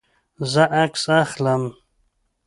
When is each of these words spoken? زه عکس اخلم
زه 0.51 0.63
عکس 0.83 1.03
اخلم 1.23 1.63